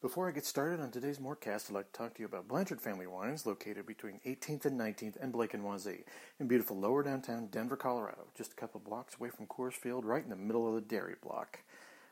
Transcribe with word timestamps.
Before 0.00 0.28
I 0.28 0.30
get 0.30 0.46
started 0.46 0.78
on 0.78 0.92
today's 0.92 1.18
Mortcast, 1.18 1.68
I'd 1.68 1.74
like 1.74 1.92
to 1.92 1.98
talk 1.98 2.14
to 2.14 2.20
you 2.20 2.26
about 2.26 2.46
Blanchard 2.46 2.80
Family 2.80 3.08
Wines, 3.08 3.46
located 3.46 3.84
between 3.84 4.20
18th 4.24 4.64
and 4.64 4.78
19th 4.78 5.16
and 5.20 5.32
Blake 5.32 5.54
and 5.54 5.64
Wazee, 5.64 6.04
in 6.38 6.46
beautiful 6.46 6.78
lower 6.78 7.02
downtown 7.02 7.48
Denver, 7.48 7.76
Colorado, 7.76 8.28
just 8.36 8.52
a 8.52 8.54
couple 8.54 8.78
blocks 8.78 9.16
away 9.18 9.30
from 9.30 9.48
Coors 9.48 9.72
Field, 9.72 10.04
right 10.04 10.22
in 10.22 10.30
the 10.30 10.36
middle 10.36 10.68
of 10.68 10.76
the 10.76 10.80
dairy 10.82 11.16
block. 11.20 11.58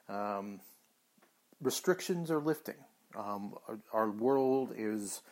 Um, 0.09 0.59
restrictions 1.63 2.29
are 2.29 2.41
lifting. 2.41 2.75
Um, 3.17 3.55
our, 3.69 3.79
our 3.93 4.11
world 4.11 4.73
is 4.77 5.23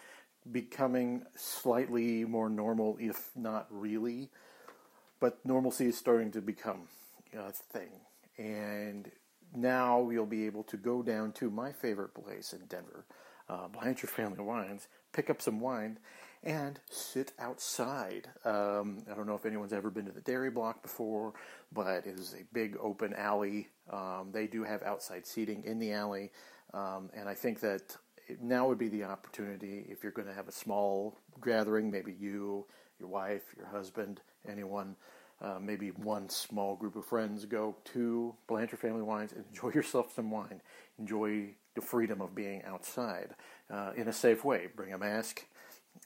becoming 0.53 1.25
slightly 1.35 2.25
more 2.25 2.49
normal, 2.49 2.97
if 3.01 3.31
not 3.35 3.67
really, 3.69 4.31
but 5.19 5.45
normalcy 5.45 5.87
is 5.87 5.99
starting 5.99 6.31
to 6.31 6.41
become 6.41 6.83
a 7.37 7.51
thing. 7.51 7.91
And 8.39 9.11
now 9.55 10.11
you'll 10.11 10.27
be 10.27 10.47
able 10.47 10.65
to 10.65 10.77
go 10.77 11.03
down 11.03 11.33
to 11.33 11.51
my 11.51 11.73
favorite 11.73 12.15
place 12.15 12.53
in 12.53 12.67
Denver, 12.67 13.05
uh, 13.49 13.69
Blanchard 13.69 14.11
Family 14.11 14.43
Wines, 14.43 14.89
pick 15.13 15.31
up 15.31 15.41
some 15.41 15.61
wine, 15.61 15.99
and 16.43 16.79
sit 16.91 17.33
outside. 17.39 18.29
Um, 18.45 19.03
I 19.11 19.15
don't 19.15 19.27
know 19.27 19.35
if 19.35 19.47
anyone's 19.47 19.73
ever 19.73 19.91
been 19.91 20.07
to 20.07 20.13
the 20.13 20.21
Dairy 20.21 20.51
Block 20.51 20.83
before, 20.83 21.33
but 21.73 22.07
it 22.07 22.19
is 22.19 22.35
a 22.39 22.45
big 22.53 22.77
open 22.81 23.15
alley. 23.15 23.69
Um, 23.91 24.31
they 24.33 24.47
do 24.47 24.65
have 24.65 24.83
outside 24.83 25.27
seating 25.27 25.65
in 25.65 25.79
the 25.79 25.93
alley, 25.93 26.31
um, 26.73 27.11
and 27.15 27.29
I 27.29 27.35
think 27.35 27.61
that 27.61 27.97
now 28.41 28.69
would 28.69 28.79
be 28.79 28.89
the 28.89 29.05
opportunity 29.05 29.87
if 29.89 30.03
you're 30.03 30.13
going 30.13 30.29
to 30.29 30.35
have 30.35 30.49
a 30.49 30.53
small 30.53 31.19
gathering, 31.45 31.91
maybe 31.91 32.13
you, 32.13 32.67
your 32.99 33.09
wife, 33.09 33.43
your 33.57 33.67
husband, 33.67 34.21
anyone 34.49 34.97
uh, 35.41 35.59
maybe 35.61 35.89
one 35.89 36.29
small 36.29 36.77
group 36.77 36.97
of 36.97 37.05
friends 37.05 37.45
go 37.45 37.77
to 37.85 38.35
Blanchard 38.47 38.79
Family 38.79 39.03
Wines 39.03 39.33
and 39.33 39.45
enjoy 39.51 39.71
yourself 39.75 40.15
some 40.15 40.31
wine. 40.31 40.61
Enjoy 40.99 41.49
the 41.75 41.81
freedom 41.81 42.21
of 42.21 42.35
being 42.35 42.63
outside 42.65 43.35
uh, 43.71 43.93
in 43.97 44.09
a 44.09 44.13
safe 44.13 44.45
way. 44.45 44.69
Bring 44.75 44.93
a 44.93 44.99
mask. 44.99 45.45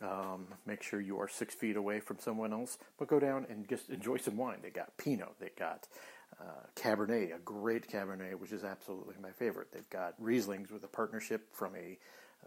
Um, 0.03 0.49
make 0.67 0.83
sure 0.83 1.01
you 1.01 1.19
are 1.19 1.29
six 1.29 1.55
feet 1.55 1.77
away 1.77 2.01
from 2.01 2.19
someone 2.19 2.53
else, 2.53 2.79
but 2.99 3.09
go 3.09 3.19
down 3.19 3.47
and 3.49 3.69
just 3.69 3.91
enjoy 3.91 4.19
some 4.19 4.37
wine. 4.37 4.59
They 4.63 4.71
got 4.71 4.97
Pinot, 4.97 5.35
they 5.41 5.51
got 5.59 5.89
uh, 6.41 6.67
Cabernet, 6.77 7.35
a 7.35 7.39
great 7.39 7.89
Cabernet, 7.89 8.35
which 8.35 8.53
is 8.53 8.65
absolutely 8.65 9.17
my 9.21 9.33
favorite. 9.33 9.73
They've 9.73 9.89
got 9.91 10.21
Rieslings 10.21 10.71
with 10.71 10.85
a 10.85 10.89
partnership 10.89 11.49
from 11.53 11.75
a 11.75 11.99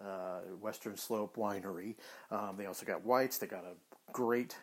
uh, 0.02 0.40
Western 0.62 0.96
Slope 0.96 1.36
winery. 1.36 1.96
Um, 2.30 2.56
they 2.58 2.68
also 2.68 2.86
got 2.86 3.04
whites. 3.04 3.38
They 3.38 3.48
got 3.48 3.66
a 3.66 3.76
great 4.14 4.56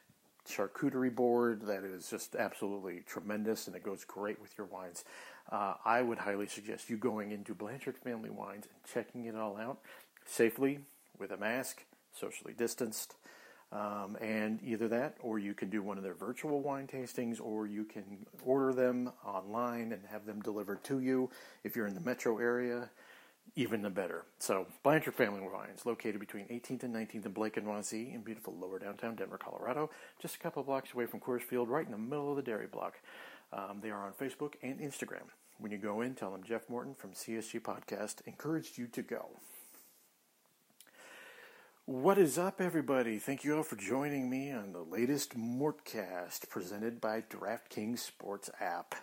charcuterie 0.49 1.15
board 1.15 1.63
that 1.67 1.85
is 1.85 2.09
just 2.09 2.35
absolutely 2.35 3.03
tremendous 3.07 3.67
and 3.67 3.77
it 3.77 3.83
goes 3.83 4.05
great 4.05 4.41
with 4.41 4.57
your 4.57 4.67
wines. 4.67 5.05
Uh, 5.51 5.75
I 5.85 6.03
would 6.03 6.19
highly 6.19 6.47
suggest 6.47 6.91
you 6.91 6.97
going 6.97 7.33
into 7.33 7.55
Blanchard 7.55 7.97
Family 7.97 8.31
Wines 8.31 8.67
and 8.67 8.93
checking 8.93 9.27
it 9.27 9.35
all 9.35 9.57
out 9.57 9.79
safely 10.27 10.81
with 11.19 11.31
a 11.31 11.37
mask, 11.37 11.85
socially 12.13 12.53
distanced. 12.53 13.17
Um, 13.71 14.17
and 14.21 14.61
either 14.63 14.89
that, 14.89 15.17
or 15.21 15.39
you 15.39 15.53
can 15.53 15.69
do 15.69 15.83
one 15.83 15.99
of 15.99 16.03
their 16.03 16.15
virtual 16.15 16.63
wine 16.63 16.87
tastings, 16.87 17.39
or 17.39 17.67
you 17.67 17.85
can 17.85 18.27
order 18.43 18.73
them 18.73 19.13
online 19.27 19.93
and 19.93 20.01
have 20.11 20.25
them 20.25 20.41
delivered 20.41 20.83
to 20.85 21.01
you 21.01 21.29
if 21.65 21.77
you're 21.77 21.87
in 21.87 21.95
the 21.95 22.01
metro 22.01 22.39
area 22.39 22.89
even 23.57 23.83
the 23.83 23.91
better. 23.91 24.25
So, 24.39 24.67
Blanchard 24.83 25.15
Family 25.15 25.41
Wines, 25.41 25.87
located 25.87 26.21
between 26.21 26.47
18th 26.47 26.83
and 26.83 26.95
19th 26.95 27.25
and 27.25 27.35
Blake 27.35 27.57
and 27.57 27.67
Wazee 27.67 28.15
in 28.15 28.23
beautiful 28.23 28.55
lower 28.59 28.79
downtown 28.79 29.17
Denver, 29.17 29.39
Colorado, 29.39 29.91
just 30.21 30.37
a 30.37 30.39
couple 30.39 30.63
blocks 30.63 30.93
away 30.93 31.07
from 31.07 31.21
Coors 31.21 31.43
Field, 31.43 31.69
right 31.69 31.85
in 31.85 31.93
the 31.93 31.99
middle 31.99 32.31
of 32.31 32.37
the 32.37 32.43
dairy 32.43 32.67
block. 32.67 32.95
Um, 33.53 33.79
they 33.83 33.91
are 33.91 34.07
on 34.07 34.13
Facebook 34.13 34.55
and 34.63 34.79
Instagram. 34.81 35.29
When 35.59 35.73
you 35.73 35.79
go 35.79 36.01
in, 36.01 36.15
tell 36.15 36.31
them 36.31 36.45
Jeff 36.45 36.69
Morton 36.69 36.95
from 36.95 37.13
CSG 37.13 37.61
Podcast 37.61 38.27
encouraged 38.27 38.79
you 38.79 38.87
to 38.89 39.03
go. 39.03 39.31
What 41.85 42.19
is 42.19 42.37
up, 42.37 42.61
everybody? 42.61 43.19
Thank 43.19 43.45
you 43.45 43.57
all 43.57 43.63
for 43.63 43.77
joining 43.77 44.29
me 44.29 44.53
on 44.53 44.73
the 44.73 44.83
latest 44.83 45.39
Mortcast 45.39 46.51
presented 46.51 47.01
by 47.01 47.23
DraftKings 47.23 48.01
Sports 48.01 48.51
app. 48.61 48.95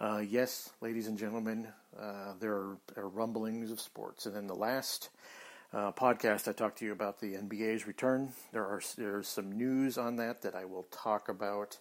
Uh, 0.00 0.22
yes, 0.28 0.70
ladies 0.80 1.08
and 1.08 1.18
gentlemen, 1.18 1.66
uh, 2.00 2.32
there, 2.38 2.52
are, 2.52 2.78
are, 2.96 3.08
rumblings 3.08 3.72
of 3.72 3.80
sports. 3.80 4.26
And 4.26 4.36
in 4.36 4.46
the 4.46 4.54
last 4.54 5.08
uh, 5.72 5.90
podcast, 5.90 6.46
I 6.46 6.52
talked 6.52 6.78
to 6.78 6.84
you 6.84 6.92
about 6.92 7.18
the 7.18 7.34
NBA's 7.34 7.84
return. 7.84 8.32
There 8.52 8.64
are 8.64 8.80
there's 8.96 9.26
some 9.26 9.50
news 9.50 9.98
on 9.98 10.14
that 10.16 10.42
that 10.42 10.54
I 10.54 10.66
will 10.66 10.84
talk 10.92 11.28
about 11.28 11.78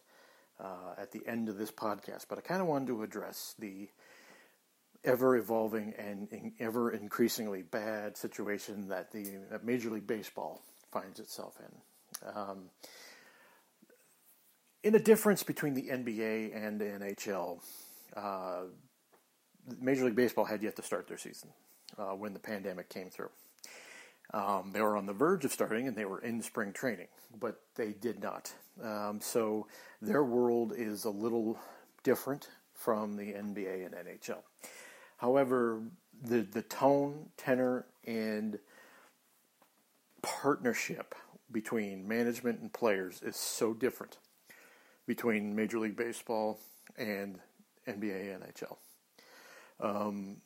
uh, 0.59 0.95
at 0.97 1.11
the 1.11 1.21
end 1.27 1.47
of 1.47 1.59
this 1.59 1.69
podcast. 1.69 2.25
But 2.27 2.39
I 2.39 2.41
kind 2.41 2.59
of 2.59 2.65
wanted 2.65 2.87
to 2.87 3.03
address 3.03 3.53
the 3.59 3.87
ever 5.03 5.35
evolving 5.35 5.93
and 5.99 6.27
in, 6.31 6.53
ever 6.59 6.89
increasingly 6.89 7.61
bad 7.61 8.17
situation 8.17 8.87
that 8.87 9.11
the 9.11 9.25
that 9.51 9.63
Major 9.63 9.91
League 9.91 10.07
Baseball 10.07 10.63
finds 10.91 11.19
itself 11.19 11.55
in. 11.59 12.31
Um, 12.35 12.71
in 14.81 14.95
a 14.95 14.99
difference 14.99 15.43
between 15.43 15.75
the 15.75 15.89
NBA 15.89 16.55
and 16.55 16.81
the 16.81 16.85
NHL, 16.85 17.59
uh, 18.17 18.63
Major 19.79 20.05
League 20.05 20.15
Baseball 20.15 20.45
had 20.45 20.63
yet 20.63 20.75
to 20.77 20.81
start 20.81 21.07
their 21.07 21.17
season 21.17 21.49
uh, 21.97 22.11
when 22.15 22.33
the 22.33 22.39
pandemic 22.39 22.89
came 22.89 23.09
through. 23.09 23.29
Um, 24.33 24.71
they 24.73 24.81
were 24.81 24.97
on 24.97 25.05
the 25.05 25.13
verge 25.13 25.45
of 25.45 25.53
starting 25.53 25.87
and 25.87 25.95
they 25.95 26.05
were 26.05 26.19
in 26.19 26.41
spring 26.41 26.73
training, 26.73 27.07
but 27.39 27.61
they 27.75 27.93
did 27.93 28.21
not. 28.21 28.51
Um, 28.83 29.19
so 29.21 29.67
their 30.01 30.23
world 30.23 30.73
is 30.75 31.05
a 31.05 31.09
little 31.09 31.57
different 32.03 32.49
from 32.73 33.15
the 33.15 33.33
NBA 33.33 33.85
and 33.85 33.95
NHL. 33.95 34.39
However, 35.17 35.81
the, 36.21 36.41
the 36.41 36.61
tone, 36.63 37.29
tenor, 37.37 37.85
and 38.05 38.59
partnership 40.21 41.15
between 41.51 42.07
management 42.07 42.59
and 42.59 42.71
players 42.73 43.21
is 43.21 43.35
so 43.35 43.73
different 43.73 44.17
between 45.05 45.55
Major 45.55 45.79
League 45.79 45.95
Baseball 45.95 46.59
and 46.97 47.39
NBA, 47.87 48.39
NHL. 48.39 48.77
Um, 49.79 50.37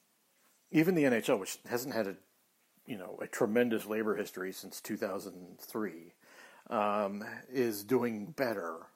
even 0.71 0.95
the 0.95 1.03
NHL, 1.03 1.39
which 1.39 1.57
hasn't 1.69 1.93
had 1.93 2.07
a 2.07 2.15
you 2.85 2.97
know 2.97 3.19
a 3.21 3.27
tremendous 3.27 3.85
labor 3.85 4.15
history 4.15 4.51
since 4.51 4.81
2003, 4.81 6.13
um, 6.69 7.23
is 7.51 7.83
doing 7.83 8.27
better 8.37 8.87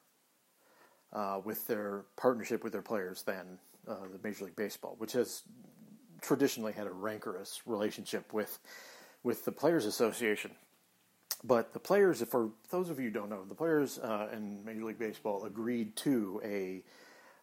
uh, 1.14 1.40
with 1.44 1.68
their 1.68 2.04
partnership 2.18 2.64
with 2.64 2.74
their 2.74 2.82
players 2.82 3.24
than 3.24 3.60
uh, 3.88 3.96
the 4.12 4.20
Major 4.24 4.46
League 4.46 4.56
Baseball, 4.56 4.96
which 4.98 5.14
has 5.14 5.44
traditionally 6.22 6.74
had 6.74 6.88
a 6.88 6.92
rancorous 6.92 7.62
relationship 7.66 8.34
with 8.34 8.60
with 9.24 9.46
the 9.46 9.52
Players 9.52 9.86
Association. 9.86 10.52
But 11.44 11.74
the 11.74 11.80
players, 11.80 12.24
for 12.24 12.50
those 12.72 12.90
of 12.90 13.00
you 13.00 13.06
who 13.06 13.12
don't 13.12 13.30
know, 13.30 13.44
the 13.46 13.56
players 13.56 14.00
uh, 14.00 14.30
in 14.34 14.64
Major 14.66 14.86
League 14.86 15.00
Baseball 15.00 15.46
agreed 15.46 15.96
to 15.98 16.42
a 16.44 16.82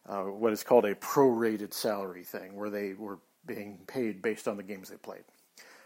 uh, 0.07 0.23
what 0.23 0.53
is 0.53 0.63
called 0.63 0.85
a 0.85 0.95
prorated 0.95 1.73
salary 1.73 2.23
thing, 2.23 2.55
where 2.55 2.69
they 2.69 2.93
were 2.93 3.19
being 3.45 3.79
paid 3.87 4.21
based 4.21 4.47
on 4.47 4.57
the 4.57 4.63
games 4.63 4.89
they 4.89 4.97
played. 4.97 5.23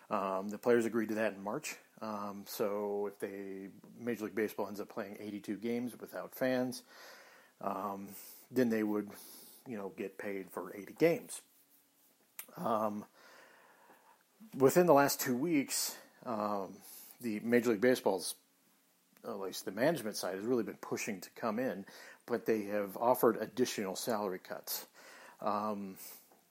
Um, 0.09 0.49
the 0.49 0.57
players 0.57 0.85
agreed 0.85 1.09
to 1.09 1.15
that 1.15 1.33
in 1.33 1.43
March. 1.43 1.75
Um, 2.01 2.43
so 2.45 3.07
if 3.11 3.19
they 3.19 3.67
Major 3.99 4.25
League 4.25 4.35
Baseball 4.35 4.67
ends 4.67 4.79
up 4.79 4.89
playing 4.89 5.17
82 5.19 5.57
games 5.57 5.93
without 5.99 6.33
fans, 6.35 6.83
um, 7.61 8.07
then 8.51 8.69
they 8.69 8.83
would, 8.83 9.09
you 9.67 9.77
know, 9.77 9.91
get 9.97 10.17
paid 10.17 10.49
for 10.51 10.73
80 10.75 10.93
games. 10.99 11.41
Um, 12.55 13.05
within 14.57 14.85
the 14.85 14.93
last 14.93 15.19
two 15.19 15.35
weeks, 15.35 15.95
um, 16.25 16.73
the 17.21 17.39
Major 17.41 17.71
League 17.71 17.81
Baseball's, 17.81 18.35
at 19.27 19.39
least 19.39 19.65
the 19.65 19.71
management 19.71 20.15
side, 20.15 20.35
has 20.35 20.45
really 20.45 20.63
been 20.63 20.77
pushing 20.81 21.19
to 21.21 21.29
come 21.35 21.59
in 21.59 21.85
but 22.27 22.45
they 22.45 22.63
have 22.63 22.95
offered 22.97 23.37
additional 23.37 23.95
salary 23.95 24.39
cuts. 24.39 24.85
Um, 25.41 25.95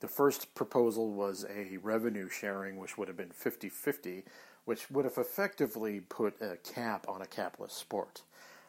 the 0.01 0.09
first 0.09 0.55
proposal 0.55 1.13
was 1.13 1.47
a 1.49 1.77
revenue 1.77 2.29
sharing, 2.29 2.79
which 2.79 2.99
would 2.99 3.09
have 3.09 3.17
been 3.17 3.31
50 3.31 3.69
50, 3.69 4.25
which 4.65 4.91
would 4.91 5.05
have 5.05 5.19
effectively 5.19 6.01
put 6.01 6.41
a 6.41 6.57
cap 6.57 7.07
on 7.09 7.23
a 7.23 7.27
capless 7.27 7.71
sport. 7.71 8.23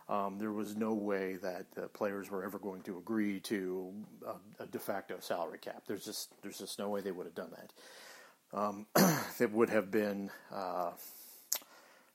Um, 0.09 0.37
there 0.37 0.51
was 0.51 0.75
no 0.77 0.93
way 0.93 1.35
that 1.37 1.65
the 1.75 1.87
players 1.89 2.29
were 2.29 2.43
ever 2.43 2.59
going 2.59 2.81
to 2.83 2.97
agree 2.97 3.41
to 3.41 3.91
a, 4.25 4.63
a, 4.63 4.65
de 4.67 4.79
facto 4.79 5.17
salary 5.19 5.57
cap. 5.57 5.83
There's 5.85 6.05
just 6.05 6.29
there's 6.41 6.59
just 6.59 6.79
no 6.79 6.87
way 6.87 7.01
they 7.01 7.11
would 7.11 7.25
have 7.25 7.35
done 7.35 7.51
that. 7.51 8.57
Um, 8.57 8.85
it 9.39 9.51
would 9.51 9.69
have 9.69 9.91
been, 9.91 10.29
uh, 10.49 10.91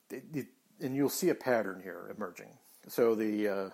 it, 0.08 0.25
it, 0.32 0.46
and 0.82 0.94
you'll 0.94 1.08
see 1.08 1.29
a 1.29 1.34
pattern 1.34 1.81
here 1.82 2.12
emerging. 2.14 2.58
So 2.88 3.14
the 3.14 3.49
uh, 3.49 3.70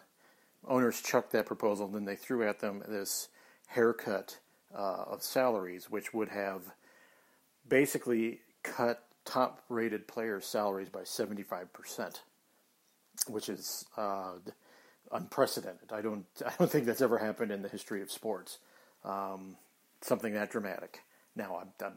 owners 0.67 1.01
chucked 1.01 1.33
that 1.33 1.47
proposal, 1.47 1.87
and 1.87 1.95
then 1.95 2.05
they 2.05 2.17
threw 2.17 2.47
at 2.47 2.61
them 2.61 2.83
this 2.87 3.29
haircut 3.69 4.39
uh, 4.75 5.05
of 5.07 5.23
salaries, 5.23 5.91
which 5.91 6.13
would 6.13 6.29
have 6.29 6.63
basically 7.69 8.41
cut 8.63 9.05
top 9.25 9.63
rated 9.69 10.07
players' 10.09 10.47
salaries 10.47 10.89
by 10.89 11.01
75%, 11.01 12.21
which 13.29 13.49
is 13.49 13.85
uh, 13.97 14.33
unprecedented. 15.13 15.93
I 15.93 16.01
don't, 16.01 16.27
I 16.47 16.53
don't 16.59 16.71
think 16.71 16.87
that's 16.87 17.03
ever 17.03 17.19
happened 17.19 17.53
in 17.53 17.63
the 17.63 17.69
history 17.69 18.03
of 18.03 18.11
sports. 18.11 18.59
Um, 19.05 19.57
something 20.01 20.35
that 20.35 20.51
dramatic. 20.51 21.01
Now, 21.37 21.61
I'm, 21.61 21.69
I'm, 21.85 21.95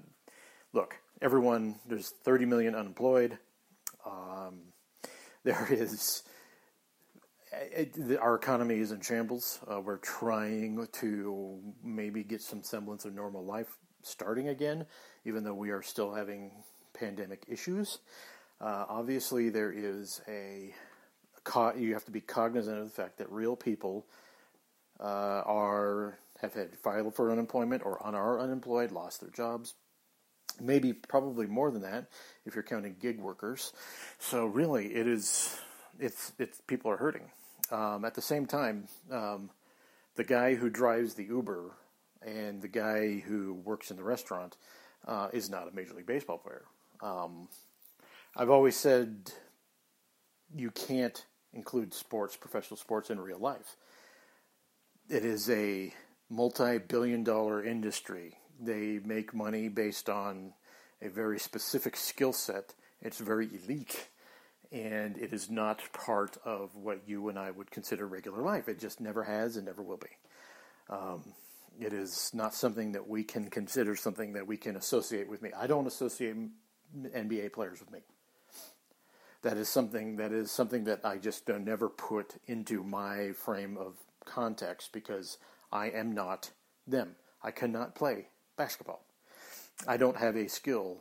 look, 0.73 0.95
everyone, 1.21 1.75
there's 1.87 2.09
30 2.23 2.45
million 2.45 2.75
unemployed. 2.75 3.37
Um, 4.05 4.70
there 5.43 5.67
is 5.71 6.23
it, 7.51 8.17
our 8.19 8.35
economy 8.35 8.79
is 8.79 8.91
in 8.91 9.01
shambles. 9.01 9.59
Uh, 9.69 9.81
we're 9.81 9.97
trying 9.97 10.87
to 10.93 11.59
maybe 11.83 12.23
get 12.23 12.41
some 12.41 12.63
semblance 12.63 13.05
of 13.05 13.13
normal 13.13 13.43
life 13.43 13.77
starting 14.03 14.47
again, 14.49 14.85
even 15.25 15.43
though 15.43 15.53
we 15.53 15.71
are 15.71 15.81
still 15.81 16.13
having 16.13 16.51
pandemic 16.93 17.43
issues. 17.47 17.99
Uh, 18.59 18.85
obviously, 18.87 19.49
there 19.49 19.71
is 19.71 20.21
a 20.27 20.73
you 21.75 21.93
have 21.93 22.05
to 22.05 22.11
be 22.11 22.21
cognizant 22.21 22.77
of 22.77 22.85
the 22.85 22.91
fact 22.91 23.17
that 23.17 23.31
real 23.31 23.55
people 23.55 24.05
uh, 24.99 25.41
are 25.45 26.19
have 26.39 26.53
had 26.53 26.77
filed 26.77 27.15
for 27.15 27.31
unemployment 27.31 27.83
or 27.83 28.01
are 28.03 28.39
unemployed, 28.39 28.91
lost 28.91 29.21
their 29.21 29.31
jobs, 29.31 29.73
maybe 30.59 30.93
probably 30.93 31.47
more 31.47 31.71
than 31.71 31.81
that 31.83 32.07
if 32.45 32.55
you're 32.55 32.63
counting 32.63 32.95
gig 32.99 33.19
workers. 33.19 33.73
So 34.19 34.45
really, 34.45 34.95
it 34.95 35.07
is 35.07 35.57
it's 35.99 36.33
it's 36.39 36.61
people 36.67 36.91
are 36.91 36.97
hurting. 36.97 37.29
Um, 37.71 38.03
at 38.03 38.15
the 38.15 38.21
same 38.21 38.45
time, 38.45 38.87
um, 39.11 39.49
the 40.15 40.23
guy 40.23 40.55
who 40.55 40.69
drives 40.69 41.13
the 41.13 41.23
Uber 41.23 41.71
and 42.21 42.61
the 42.61 42.67
guy 42.67 43.19
who 43.19 43.53
works 43.53 43.91
in 43.91 43.97
the 43.97 44.03
restaurant 44.03 44.57
uh, 45.07 45.29
is 45.31 45.49
not 45.49 45.67
a 45.67 45.71
Major 45.71 45.93
League 45.93 46.05
Baseball 46.05 46.37
player. 46.37 46.65
Um, 47.01 47.47
I've 48.35 48.49
always 48.49 48.75
said 48.75 49.31
you 50.55 50.71
can't 50.71 51.25
include 51.53 51.93
sports, 51.93 52.35
professional 52.35 52.77
sports, 52.77 53.09
in 53.09 53.19
real 53.19 53.39
life. 53.39 53.75
It 55.09 55.25
is 55.25 55.49
a 55.49 55.93
multi 56.29 56.77
billion 56.77 57.23
dollar 57.23 57.63
industry. 57.63 58.37
They 58.61 58.99
make 59.03 59.33
money 59.33 59.67
based 59.67 60.07
on 60.07 60.53
a 61.01 61.09
very 61.09 61.39
specific 61.39 61.97
skill 61.97 62.31
set. 62.31 62.75
It's 63.01 63.17
very 63.17 63.49
elite 63.63 64.07
and 64.71 65.17
it 65.17 65.33
is 65.33 65.49
not 65.49 65.81
part 65.91 66.37
of 66.45 66.75
what 66.75 67.01
you 67.05 67.27
and 67.27 67.37
I 67.37 67.51
would 67.51 67.71
consider 67.71 68.07
regular 68.07 68.41
life. 68.41 68.69
It 68.69 68.79
just 68.79 69.01
never 69.01 69.23
has 69.23 69.57
and 69.57 69.65
never 69.65 69.81
will 69.81 69.97
be. 69.97 70.07
Um, 70.89 71.33
it 71.79 71.93
is 71.93 72.31
not 72.33 72.53
something 72.53 72.93
that 72.93 73.07
we 73.07 73.23
can 73.23 73.49
consider 73.49 73.95
something 73.95 74.33
that 74.33 74.47
we 74.47 74.57
can 74.57 74.75
associate 74.75 75.29
with 75.29 75.41
me. 75.41 75.51
I 75.57 75.67
don't 75.67 75.87
associate 75.87 76.35
NBA 76.95 77.53
players 77.53 77.79
with 77.79 77.91
me. 77.91 77.99
That 79.41 79.57
is 79.57 79.67
something 79.67 80.17
that 80.17 80.31
is 80.31 80.51
something 80.51 80.83
that 80.83 81.03
I 81.03 81.17
just 81.17 81.49
uh, 81.49 81.57
never 81.57 81.89
put 81.89 82.35
into 82.45 82.83
my 82.83 83.31
frame 83.31 83.75
of 83.75 83.95
context 84.23 84.91
because 84.93 85.37
I 85.71 85.89
am 85.89 86.13
not 86.13 86.51
them. 86.85 87.15
I 87.41 87.49
cannot 87.49 87.95
play 87.95 88.27
basketball. 88.61 89.01
I 89.87 89.97
don't 89.97 90.17
have 90.17 90.35
a 90.35 90.47
skill 90.47 90.97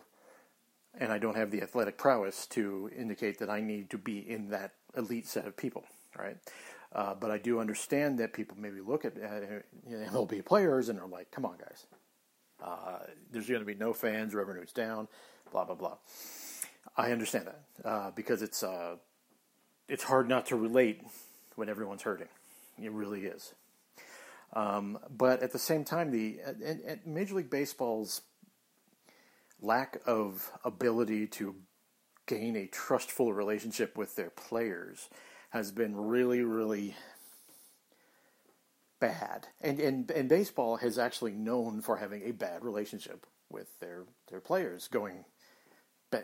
and 0.99 1.13
I 1.13 1.19
don't 1.19 1.37
have 1.37 1.51
the 1.51 1.61
athletic 1.61 1.99
prowess 1.99 2.47
to 2.49 2.91
indicate 2.97 3.39
that 3.39 3.51
I 3.51 3.61
need 3.61 3.91
to 3.91 3.99
be 3.99 4.19
in 4.19 4.49
that 4.49 4.73
elite 4.97 5.27
set 5.27 5.47
of 5.47 5.57
people, 5.57 5.85
right? 6.19 6.39
Uh, 6.93 7.15
but 7.15 7.31
I 7.31 7.37
do 7.37 7.61
understand 7.61 8.19
that 8.19 8.33
people 8.33 8.57
maybe 8.59 8.81
look 8.81 9.05
at, 9.05 9.19
at 9.19 9.65
MLB 9.89 10.43
players 10.45 10.89
and 10.89 10.99
are 10.99 11.07
like, 11.07 11.31
"Come 11.31 11.45
on, 11.45 11.57
guys, 11.59 11.87
uh, 12.65 13.01
there's 13.31 13.47
going 13.47 13.61
to 13.61 13.67
be 13.67 13.75
no 13.75 13.93
fans, 13.93 14.35
revenue's 14.35 14.73
down, 14.73 15.07
blah 15.53 15.65
blah 15.65 15.77
blah." 15.77 15.99
I 16.97 17.13
understand 17.13 17.47
that 17.47 17.89
uh, 17.89 18.11
because 18.11 18.43
it's 18.43 18.63
uh, 18.63 18.97
it's 19.87 20.03
hard 20.03 20.29
not 20.29 20.47
to 20.47 20.57
relate 20.57 21.03
when 21.55 21.69
everyone's 21.69 22.03
hurting. 22.03 22.29
It 22.83 22.91
really 22.91 23.27
is. 23.27 23.55
Um, 24.53 24.99
but 25.09 25.43
at 25.43 25.53
the 25.53 25.59
same 25.59 25.85
time, 25.85 26.11
the 26.11 26.41
and, 26.45 26.81
and 26.81 27.01
Major 27.07 27.37
League 27.37 27.51
Baseball's 27.51 28.23
lack 29.63 29.99
of 30.07 30.51
ability 30.65 31.27
to 31.27 31.55
gain 32.27 32.57
a 32.57 32.67
trustful 32.67 33.33
relationship 33.33 33.97
with 33.97 34.17
their 34.17 34.31
players 34.31 35.09
has 35.51 35.71
been 35.73 35.97
really, 35.97 36.43
really 36.43 36.95
bad. 39.01 39.49
And, 39.61 39.81
and, 39.81 40.11
and 40.11 40.29
baseball 40.29 40.77
has 40.77 40.99
actually 40.99 41.33
known 41.33 41.81
for 41.81 41.97
having 41.97 42.23
a 42.23 42.33
bad 42.33 42.65
relationship 42.65 43.27
with 43.51 43.79
their, 43.81 44.05
their 44.31 44.41
players 44.41 44.89
going 44.89 45.25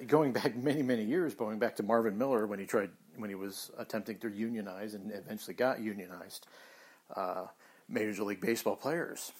going 0.08 0.32
back 0.32 0.56
many 0.56 0.82
many 0.82 1.05
years 1.05 1.34
going 1.34 1.61
back 1.61 1.76
to 1.76 1.82
Marvin 1.84 2.19
Miller 2.19 2.44
when 2.49 2.58
he 2.58 2.67
tried 2.67 2.90
when 3.17 3.31
he 3.31 3.37
was 3.37 3.70
attempting 3.78 4.19
to 4.19 4.28
unionize 4.28 4.94
and 4.94 5.12
eventually 5.12 5.55
got 5.55 5.81
unionized 5.81 6.49
uh, 7.14 7.46
Major 7.88 8.25
League 8.25 8.41
Baseball 8.41 8.77
players 8.77 9.33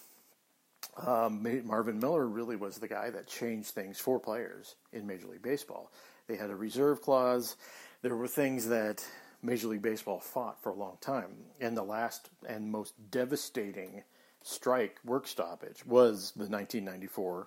um, 1.05 1.47
Marvin 1.65 1.99
Miller 1.99 2.27
really 2.27 2.57
was 2.57 2.79
the 2.79 2.89
guy 2.89 3.11
that 3.11 3.27
changed 3.27 3.71
things 3.71 3.99
for 3.99 4.19
players 4.19 4.77
in 4.93 5.07
Major 5.07 5.29
League 5.29 5.43
Baseball. 5.43 5.91
They 6.27 6.37
had 6.37 6.51
a 6.51 6.57
reserve 6.57 7.03
clause. 7.03 7.57
There 8.03 8.17
were 8.17 8.29
things 8.29 8.69
that 8.69 9.07
Major 9.43 9.69
League 9.69 9.83
Baseball 9.83 10.21
fought 10.21 10.63
for 10.63 10.71
a 10.71 10.75
long 10.75 10.97
time. 11.01 11.31
And 11.61 11.77
the 11.77 11.83
last 11.83 12.31
and 12.49 12.71
most 12.71 12.95
devastating 13.11 14.05
strike, 14.43 14.99
work 15.05 15.27
stoppage, 15.27 15.85
was 15.85 16.33
the 16.35 16.49
1994 16.49 17.47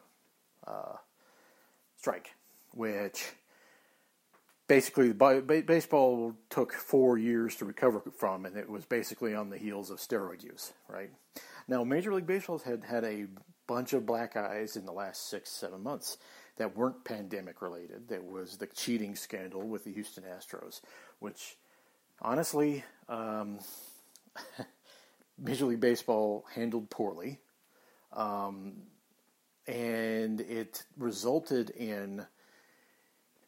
uh, 0.67 0.71
strike, 1.97 2.35
which 2.71 3.31
basically 4.69 5.11
baseball 5.11 6.35
took 6.49 6.73
four 6.73 7.17
years 7.17 7.55
to 7.55 7.65
recover 7.65 8.01
from, 8.15 8.45
and 8.45 8.55
it 8.55 8.69
was 8.69 8.85
basically 8.85 9.33
on 9.33 9.49
the 9.49 9.57
heels 9.57 9.89
of 9.89 9.97
steroid 9.97 10.43
use, 10.43 10.71
right? 10.87 11.09
Now, 11.67 11.83
Major 11.83 12.13
League 12.13 12.27
Baseball 12.27 12.59
had 12.59 12.83
had 12.83 13.03
a 13.03 13.25
bunch 13.67 13.93
of 13.93 14.05
black 14.05 14.37
eyes 14.37 14.77
in 14.77 14.85
the 14.85 14.91
last 14.91 15.27
six, 15.27 15.49
seven 15.49 15.81
months 15.81 16.17
that 16.57 16.77
weren't 16.77 17.03
pandemic 17.03 17.63
related. 17.63 18.07
There 18.07 18.21
was 18.21 18.57
the 18.57 18.67
cheating 18.67 19.15
scandal 19.15 19.67
with 19.67 19.85
the 19.85 19.91
Houston 19.91 20.23
Astros, 20.23 20.81
which 21.17 21.57
honestly, 22.21 22.83
um, 23.07 23.59
Major 25.39 25.65
League 25.65 25.79
Baseball 25.79 26.45
handled 26.53 26.91
poorly. 26.91 27.39
Um, 28.13 28.73
and 29.67 30.41
it 30.41 30.83
resulted 30.95 31.71
in 31.71 32.25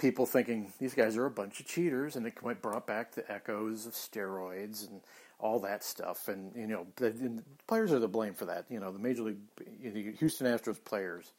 people 0.02 0.26
thinking 0.26 0.74
these 0.80 0.96
guys 0.96 1.16
are 1.16 1.28
a 1.28 1.32
bunch 1.32 1.60
of 1.60 1.68
cheaters, 1.68 2.16
and 2.16 2.26
it 2.26 2.36
brought 2.62 2.88
back 2.88 3.14
the 3.14 3.32
echoes 3.32 3.86
of 3.86 3.94
steroids 3.94 4.90
and 4.90 5.00
all 5.40 5.60
that 5.60 5.84
stuff. 5.84 6.28
And 6.28 6.54
you 6.56 6.68
know, 6.68 6.88
the, 6.96 7.12
the 7.12 7.44
players 7.68 7.94
are 7.94 8.00
the 8.00 8.08
blame 8.08 8.34
for 8.34 8.46
that. 8.46 8.66
You 8.70 8.80
know, 8.80 8.92
the 8.92 9.00
major 9.00 9.22
league, 9.22 9.38
the 9.82 10.12
Houston 10.18 10.48
Astros 10.48 10.84
players 10.84 11.32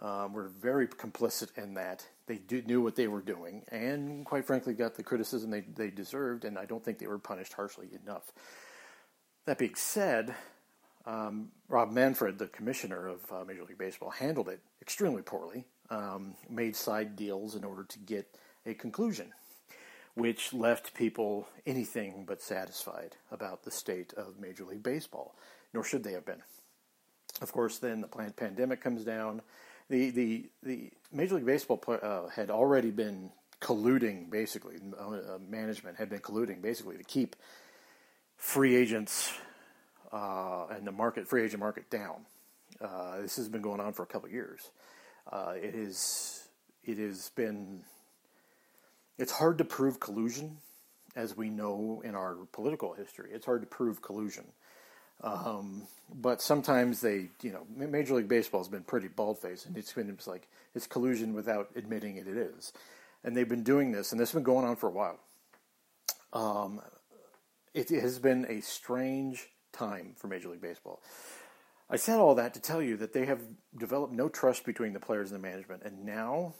um, 0.00 0.32
were 0.32 0.48
very 0.48 0.88
complicit 0.88 1.56
in 1.56 1.74
that. 1.74 2.04
They 2.26 2.38
do, 2.38 2.62
knew 2.62 2.82
what 2.82 2.96
they 2.96 3.06
were 3.06 3.22
doing, 3.22 3.62
and 3.70 4.26
quite 4.26 4.44
frankly, 4.44 4.74
got 4.74 4.96
the 4.96 5.04
criticism 5.04 5.50
they 5.50 5.60
they 5.60 5.90
deserved. 5.90 6.44
And 6.44 6.58
I 6.58 6.64
don't 6.64 6.84
think 6.84 6.98
they 6.98 7.06
were 7.06 7.18
punished 7.18 7.52
harshly 7.52 7.88
enough. 8.04 8.32
That 9.46 9.58
being 9.58 9.76
said. 9.76 10.34
Um, 11.06 11.50
Rob 11.68 11.92
Manfred, 11.92 12.38
the 12.38 12.46
commissioner 12.46 13.08
of 13.08 13.20
uh, 13.30 13.44
Major 13.44 13.64
League 13.64 13.76
Baseball, 13.76 14.08
handled 14.08 14.48
it 14.48 14.60
extremely 14.80 15.20
poorly. 15.20 15.66
Um, 15.94 16.34
made 16.50 16.74
side 16.74 17.14
deals 17.14 17.54
in 17.54 17.62
order 17.62 17.84
to 17.84 17.98
get 18.00 18.26
a 18.66 18.74
conclusion 18.74 19.32
which 20.14 20.52
left 20.52 20.94
people 20.94 21.46
anything 21.66 22.24
but 22.26 22.42
satisfied 22.42 23.16
about 23.30 23.62
the 23.62 23.70
state 23.70 24.12
of 24.16 24.40
Major 24.40 24.64
League 24.64 24.82
Baseball, 24.82 25.36
nor 25.72 25.84
should 25.84 26.02
they 26.02 26.12
have 26.12 26.24
been. 26.24 26.42
Of 27.40 27.52
course, 27.52 27.78
then 27.78 28.00
the 28.00 28.32
pandemic 28.36 28.80
comes 28.80 29.04
down. 29.04 29.42
The 29.88 30.10
the 30.10 30.50
the 30.62 30.90
Major 31.12 31.36
League 31.36 31.46
Baseball 31.46 31.80
uh, 31.86 32.28
had 32.28 32.50
already 32.50 32.90
been 32.90 33.30
colluding, 33.60 34.30
basically, 34.30 34.76
uh, 34.98 35.38
management 35.48 35.96
had 35.96 36.10
been 36.10 36.20
colluding, 36.20 36.60
basically, 36.60 36.96
to 36.96 37.04
keep 37.04 37.36
free 38.36 38.74
agents 38.74 39.32
uh, 40.12 40.66
and 40.70 40.86
the 40.86 40.92
market, 40.92 41.28
free 41.28 41.44
agent 41.44 41.60
market 41.60 41.88
down. 41.88 42.26
Uh, 42.80 43.20
this 43.20 43.36
has 43.36 43.48
been 43.48 43.62
going 43.62 43.80
on 43.80 43.92
for 43.92 44.02
a 44.02 44.06
couple 44.06 44.28
years. 44.28 44.70
Uh, 45.30 45.54
it 45.56 45.74
is 45.74 46.48
it 46.84 46.98
has 46.98 47.30
been 47.30 47.82
it's 49.18 49.32
hard 49.32 49.58
to 49.58 49.64
prove 49.64 50.00
collusion, 50.00 50.58
as 51.16 51.36
we 51.36 51.48
know 51.48 52.02
in 52.04 52.14
our 52.14 52.36
political 52.52 52.92
history. 52.94 53.30
It's 53.32 53.46
hard 53.46 53.62
to 53.62 53.66
prove 53.66 54.02
collusion. 54.02 54.44
Um, 55.22 55.84
but 56.12 56.42
sometimes 56.42 57.00
they, 57.00 57.28
you 57.40 57.52
know, 57.52 57.66
Major 57.74 58.14
League 58.14 58.28
Baseball 58.28 58.60
has 58.60 58.68
been 58.68 58.82
pretty 58.82 59.08
bald 59.08 59.38
faced, 59.38 59.66
and 59.66 59.76
it's 59.76 59.92
been 59.92 60.10
it's 60.10 60.26
like 60.26 60.48
it's 60.74 60.86
collusion 60.86 61.34
without 61.34 61.70
admitting 61.76 62.16
it. 62.16 62.26
It 62.26 62.36
is, 62.36 62.72
and 63.22 63.36
they've 63.36 63.48
been 63.48 63.62
doing 63.62 63.92
this, 63.92 64.12
and 64.12 64.20
this 64.20 64.30
has 64.30 64.34
been 64.34 64.42
going 64.42 64.66
on 64.66 64.76
for 64.76 64.88
a 64.88 64.92
while. 64.92 65.18
Um, 66.32 66.80
it 67.72 67.88
has 67.90 68.18
been 68.18 68.44
a 68.48 68.60
strange 68.60 69.48
time 69.72 70.14
for 70.16 70.26
Major 70.26 70.48
League 70.48 70.60
Baseball. 70.60 71.00
I 71.94 71.96
said 71.96 72.18
all 72.18 72.34
that 72.34 72.54
to 72.54 72.60
tell 72.60 72.82
you 72.82 72.96
that 72.96 73.12
they 73.12 73.24
have 73.26 73.40
developed 73.78 74.12
no 74.12 74.28
trust 74.28 74.64
between 74.64 74.94
the 74.94 74.98
players 74.98 75.30
and 75.30 75.38
the 75.40 75.48
management, 75.48 75.84
and 75.84 76.04
now 76.04 76.54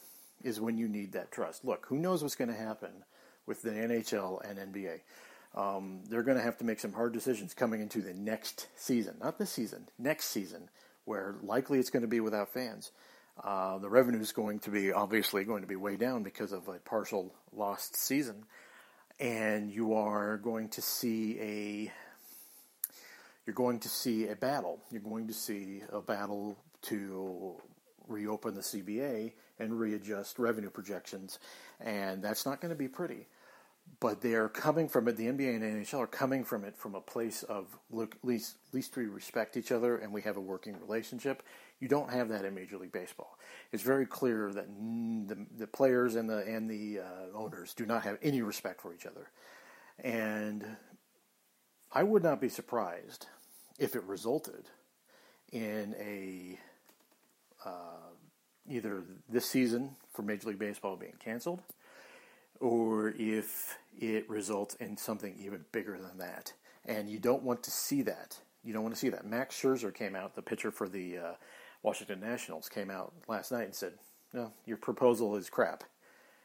is 0.45 0.61
when 0.61 0.79
you 0.79 0.87
need 0.87 1.15
that 1.15 1.33
trust. 1.33 1.65
Look, 1.65 1.87
who 1.89 1.99
knows 1.99 2.23
what's 2.23 2.37
going 2.37 2.53
to 2.53 2.57
happen 2.57 3.03
with 3.45 3.61
the 3.61 3.71
NHL 3.71 4.49
and 4.49 4.73
NBA? 4.73 5.01
Um, 5.57 6.03
they're 6.09 6.23
going 6.23 6.37
to 6.37 6.45
have 6.45 6.59
to 6.59 6.65
make 6.65 6.79
some 6.79 6.93
hard 6.93 7.13
decisions 7.13 7.53
coming 7.53 7.81
into 7.81 8.01
the 8.01 8.15
next 8.15 8.69
season, 8.77 9.17
not 9.21 9.37
this 9.37 9.51
season, 9.51 9.89
next 9.99 10.27
season, 10.27 10.69
where 11.05 11.35
likely 11.43 11.81
it's 11.81 11.91
going 11.91 12.03
to 12.03 12.09
be 12.09 12.21
without 12.21 12.53
fans. 12.53 12.93
Uh, 13.43 13.79
the 13.79 13.91
revenue 13.91 14.21
is 14.21 14.31
going 14.31 14.61
to 14.61 14.71
be 14.71 14.93
obviously 14.93 15.43
going 15.43 15.63
to 15.63 15.69
be 15.69 15.75
way 15.75 15.97
down 15.97 16.23
because 16.23 16.53
of 16.53 16.69
a 16.69 16.79
partial 16.79 17.35
lost 17.53 17.97
season, 17.97 18.45
and 19.19 19.73
you 19.73 19.95
are 19.95 20.37
going 20.37 20.69
to 20.69 20.81
see 20.81 21.41
a 21.41 21.93
you're 23.47 23.55
going 23.55 23.81
to 23.81 23.89
see 23.89 24.29
a 24.29 24.37
battle. 24.37 24.81
You're 24.91 25.03
going 25.03 25.27
to 25.29 25.35
see 25.35 25.83
a 25.93 26.01
battle 26.01 26.57
to 26.83 27.57
reopen 28.09 28.55
the 28.55 28.61
CBA 28.61 29.33
and 29.59 29.79
readjust 29.79 30.39
revenue 30.39 30.71
projections, 30.71 31.39
and 31.81 32.23
that's 32.23 32.47
not 32.47 32.61
going 32.61 32.71
to 32.71 32.77
be 32.79 32.89
pretty. 32.89 33.27
But 34.01 34.23
they're 34.23 34.49
coming 34.49 34.89
from 34.89 35.09
it. 35.09 35.17
The 35.17 35.27
NBA 35.27 35.57
and 35.57 35.63
NHL 35.63 35.99
are 35.99 36.07
coming 36.07 36.43
from 36.43 36.65
it 36.65 36.75
from 36.77 36.95
a 36.95 37.01
place 37.03 37.43
of 37.43 37.67
look, 37.91 38.15
at 38.15 38.25
least, 38.27 38.57
least 38.73 38.97
we 38.97 39.05
respect 39.07 39.59
each 39.59 39.71
other 39.71 39.99
and 39.99 40.11
we 40.11 40.23
have 40.23 40.39
a 40.39 40.41
working 40.41 40.75
relationship. 40.81 41.43
You 41.81 41.89
don't 41.89 42.11
have 42.11 42.31
that 42.31 42.47
in 42.47 42.55
Major 42.55 42.79
League 42.79 42.93
Baseball. 42.93 43.37
It's 43.73 43.83
very 43.83 44.07
clear 44.07 44.51
that 44.55 44.67
the, 45.29 45.47
the 45.59 45.67
players 45.67 46.15
and 46.15 46.31
the 46.31 46.39
and 46.39 46.69
the 46.69 47.01
uh, 47.01 47.37
owners 47.37 47.75
do 47.75 47.85
not 47.85 48.05
have 48.05 48.17
any 48.23 48.41
respect 48.41 48.81
for 48.81 48.95
each 48.95 49.05
other, 49.05 49.29
and 50.03 50.65
I 51.95 52.03
would 52.03 52.25
not 52.25 52.41
be 52.41 52.49
surprised 52.49 53.27
if 53.79 53.95
it 53.95 54.03
resulted 54.03 54.65
in 55.53 55.95
a 56.01 56.59
uh, 57.65 58.11
either 58.69 59.05
this 59.29 59.47
season 59.47 59.95
for 60.13 60.23
Major 60.23 60.49
League 60.49 60.59
Baseball 60.59 60.97
being 60.97 61.15
canceled, 61.21 61.63
or 62.59 63.15
if 63.17 63.79
it 63.97 64.29
results 64.29 64.75
in 64.77 64.97
something 64.97 65.37
even 65.39 65.65
bigger 65.71 65.97
than 65.97 66.19
that. 66.19 66.53
And 66.85 67.09
you 67.09 67.21
don't 67.21 67.45
want 67.45 67.63
to 67.63 67.71
see 67.71 68.03
that. 68.03 68.39
You 68.65 68.73
don't 68.73 68.83
want 68.83 68.95
to 68.95 69.01
see 69.01 69.11
that. 69.11 69.25
Max 69.25 69.61
Scherzer 69.61 69.95
came 69.95 70.17
out, 70.17 70.35
the 70.35 70.43
pitcher 70.43 70.73
for 70.73 70.89
the 70.89 71.19
uh, 71.19 71.33
Washington 71.83 72.21
Nationals, 72.21 72.69
came 72.69 72.91
out 72.91 73.13
last 73.29 73.53
night 73.53 73.65
and 73.65 73.75
said, 73.75 73.93
"No, 74.33 74.53
your 74.67 74.79
proposal 74.79 75.37
is 75.37 75.49
crap." 75.49 75.85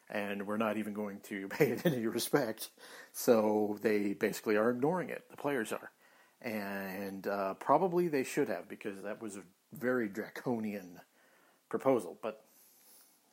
And 0.10 0.48
we're 0.48 0.58
not 0.58 0.78
even 0.78 0.94
going 0.94 1.20
to 1.22 1.48
pay 1.50 1.72
it 1.72 1.86
any 1.86 2.06
respect. 2.08 2.70
So 3.14 3.78
they 3.82 4.14
basically 4.14 4.58
are 4.58 4.70
ignoring 4.70 5.10
it. 5.10 5.24
The 5.30 5.38
players 5.38 5.72
are, 5.72 5.92
and 6.42 7.28
uh, 7.28 7.56
probably 7.56 8.08
they 8.08 8.24
should 8.24 8.50
have 8.50 8.68
because 8.68 9.02
that 9.04 9.22
was 9.22 9.38
a 9.38 9.44
very 9.74 10.08
draconian 10.08 11.02
proposal. 11.70 12.18
But 12.22 12.44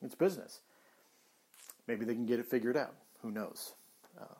it's 0.03 0.15
business. 0.15 0.61
Maybe 1.87 2.05
they 2.05 2.13
can 2.13 2.25
get 2.25 2.39
it 2.39 2.45
figured 2.45 2.77
out. 2.77 2.95
Who 3.21 3.31
knows? 3.31 3.73
Uh, 4.19 4.35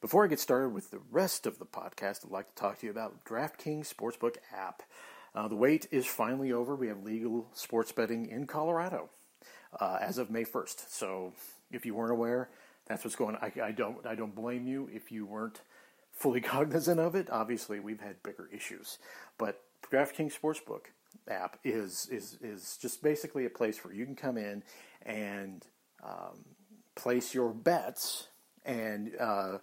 before 0.00 0.24
I 0.24 0.28
get 0.28 0.40
started 0.40 0.70
with 0.70 0.90
the 0.90 1.00
rest 1.10 1.46
of 1.46 1.58
the 1.58 1.66
podcast, 1.66 2.24
I'd 2.24 2.30
like 2.30 2.48
to 2.48 2.54
talk 2.54 2.80
to 2.80 2.86
you 2.86 2.90
about 2.90 3.24
DraftKings 3.24 3.92
Sportsbook 3.94 4.36
app. 4.52 4.82
Uh, 5.34 5.46
the 5.46 5.56
wait 5.56 5.86
is 5.90 6.06
finally 6.06 6.52
over. 6.52 6.74
We 6.74 6.88
have 6.88 7.04
legal 7.04 7.48
sports 7.52 7.92
betting 7.92 8.26
in 8.26 8.46
Colorado 8.46 9.10
uh, 9.78 9.98
as 10.00 10.18
of 10.18 10.30
May 10.30 10.44
1st. 10.44 10.90
So 10.90 11.32
if 11.70 11.86
you 11.86 11.94
weren't 11.94 12.12
aware, 12.12 12.50
that's 12.86 13.04
what's 13.04 13.16
going 13.16 13.36
on. 13.36 13.52
I, 13.56 13.68
I, 13.68 13.72
don't, 13.72 14.04
I 14.06 14.14
don't 14.14 14.34
blame 14.34 14.66
you 14.66 14.88
if 14.92 15.12
you 15.12 15.26
weren't 15.26 15.60
fully 16.12 16.40
cognizant 16.40 17.00
of 17.00 17.14
it. 17.14 17.28
Obviously, 17.30 17.80
we've 17.80 18.00
had 18.00 18.22
bigger 18.22 18.48
issues. 18.52 18.98
But 19.38 19.62
DraftKings 19.90 20.38
Sportsbook 20.38 20.86
app 21.28 21.58
is, 21.64 22.08
is, 22.10 22.38
is 22.42 22.78
just 22.80 23.02
basically 23.02 23.46
a 23.46 23.50
place 23.50 23.84
where 23.84 23.94
you 23.94 24.04
can 24.04 24.16
come 24.16 24.36
in 24.36 24.62
and 25.02 25.64
um, 26.02 26.44
place 26.94 27.34
your 27.34 27.52
bets 27.52 28.28
and 28.64 29.12
uh, 29.18 29.58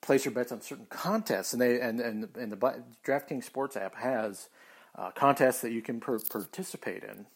place 0.00 0.24
your 0.24 0.34
bets 0.34 0.52
on 0.52 0.60
certain 0.60 0.86
contests. 0.88 1.52
And 1.52 1.62
they 1.62 1.80
and 1.80 2.00
and, 2.00 2.28
and 2.36 2.52
the 2.52 2.82
DraftKings 3.06 3.44
Sports 3.44 3.76
app 3.76 3.96
has 3.96 4.48
uh, 4.96 5.10
contests 5.10 5.60
that 5.60 5.72
you 5.72 5.82
can 5.82 6.00
per- 6.00 6.18
participate 6.18 7.04
in. 7.04 7.26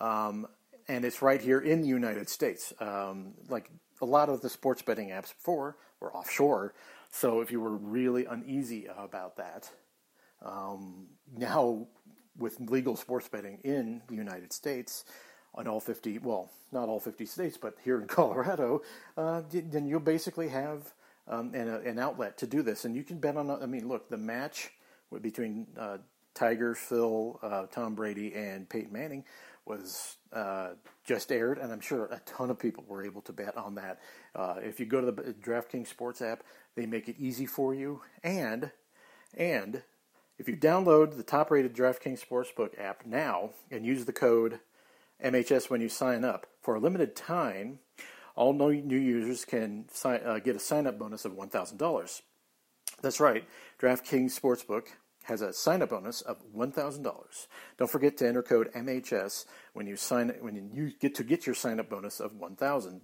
Um, 0.00 0.46
and 0.88 1.04
it's 1.04 1.22
right 1.22 1.40
here 1.40 1.60
in 1.60 1.82
the 1.82 1.88
United 1.88 2.28
States. 2.28 2.72
Um, 2.80 3.34
like 3.48 3.70
a 4.00 4.06
lot 4.06 4.28
of 4.28 4.40
the 4.40 4.48
sports 4.48 4.82
betting 4.82 5.10
apps 5.10 5.34
before 5.34 5.76
were 6.00 6.14
offshore, 6.14 6.74
so 7.10 7.40
if 7.40 7.52
you 7.52 7.60
were 7.60 7.76
really 7.76 8.24
uneasy 8.24 8.86
about 8.86 9.36
that, 9.36 9.70
um, 10.44 11.06
now 11.36 11.86
with 12.36 12.58
legal 12.60 12.96
sports 12.96 13.28
betting 13.28 13.60
in 13.62 14.02
the 14.08 14.14
United 14.14 14.52
States, 14.52 15.04
on 15.54 15.68
all 15.68 15.80
50, 15.80 16.18
well, 16.18 16.50
not 16.72 16.88
all 16.88 17.00
50 17.00 17.26
states, 17.26 17.56
but 17.56 17.76
here 17.84 18.00
in 18.00 18.06
Colorado, 18.08 18.82
uh, 19.16 19.42
then 19.50 19.86
you'll 19.86 20.00
basically 20.00 20.48
have 20.48 20.92
um, 21.28 21.54
an, 21.54 21.68
an, 21.68 21.98
outlet 21.98 22.36
to 22.38 22.46
do 22.46 22.62
this. 22.62 22.84
And 22.84 22.94
you 22.94 23.02
can 23.02 23.18
bet 23.18 23.36
on, 23.36 23.50
I 23.50 23.66
mean, 23.66 23.88
look, 23.88 24.10
the 24.10 24.18
match 24.18 24.70
between 25.22 25.68
uh, 25.78 25.98
Tiger, 26.34 26.74
Phil, 26.74 27.38
uh, 27.42 27.66
Tom 27.66 27.94
Brady, 27.94 28.34
and 28.34 28.68
Peyton 28.68 28.92
Manning 28.92 29.24
was 29.66 30.16
uh, 30.32 30.70
just 31.04 31.32
aired, 31.32 31.58
and 31.58 31.72
I'm 31.72 31.80
sure 31.80 32.06
a 32.06 32.20
ton 32.26 32.50
of 32.50 32.58
people 32.58 32.84
were 32.86 33.04
able 33.04 33.22
to 33.22 33.32
bet 33.32 33.56
on 33.56 33.74
that. 33.76 34.00
Uh, 34.34 34.56
if 34.58 34.78
you 34.78 34.86
go 34.86 35.00
to 35.00 35.10
the 35.10 35.32
DraftKings 35.32 35.88
Sports 35.88 36.20
app, 36.20 36.42
they 36.74 36.86
make 36.86 37.08
it 37.08 37.16
easy 37.18 37.46
for 37.46 37.74
you, 37.74 38.02
and 38.22 38.70
and 39.36 39.82
if 40.38 40.48
you 40.48 40.56
download 40.56 41.16
the 41.16 41.22
top-rated 41.22 41.74
DraftKings 41.74 42.24
Sportsbook 42.24 42.78
app 42.78 43.06
now 43.06 43.50
and 43.70 43.86
use 43.86 44.04
the 44.04 44.12
code 44.12 44.60
MHS 45.22 45.70
when 45.70 45.80
you 45.80 45.88
sign 45.88 46.24
up. 46.24 46.46
For 46.60 46.74
a 46.74 46.80
limited 46.80 47.14
time, 47.14 47.78
all 48.34 48.52
new 48.52 48.96
users 48.98 49.44
can 49.44 49.86
sign, 49.92 50.20
uh, 50.24 50.38
get 50.38 50.56
a 50.56 50.60
sign 50.60 50.86
up 50.86 50.98
bonus 50.98 51.24
of 51.24 51.32
$1,000. 51.32 52.22
That's 53.00 53.20
right, 53.20 53.44
DraftKings 53.80 54.38
Sportsbook 54.38 54.88
has 55.24 55.42
a 55.42 55.52
sign 55.52 55.82
up 55.82 55.90
bonus 55.90 56.20
of 56.20 56.42
$1,000. 56.54 57.46
Don't 57.76 57.90
forget 57.90 58.16
to 58.18 58.28
enter 58.28 58.42
code 58.42 58.70
MHS 58.74 59.44
when 59.72 59.86
you 59.86 59.96
sign 59.96 60.32
when 60.40 60.70
you 60.72 60.92
get 61.00 61.14
to 61.16 61.24
get 61.24 61.46
your 61.46 61.54
sign 61.54 61.80
up 61.80 61.90
bonus 61.90 62.20
of 62.20 62.32
$1,000. 62.32 63.00